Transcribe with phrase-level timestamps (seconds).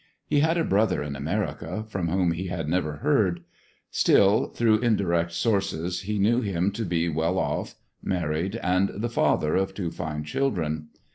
[0.25, 3.41] He had a brother in America from whom he had never heard;
[3.91, 9.55] still, through indirect sources he knew him to be well off, married, and the father
[9.55, 10.87] of two fine children.